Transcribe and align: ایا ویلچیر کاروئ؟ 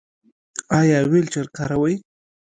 ایا 0.79 0.99
ویلچیر 1.11 1.47
کاروئ؟ 1.55 1.95